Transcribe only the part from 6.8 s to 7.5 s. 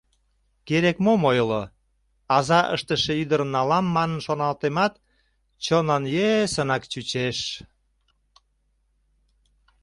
чучеш...